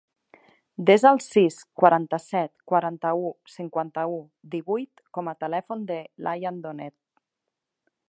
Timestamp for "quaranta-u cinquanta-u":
2.73-4.19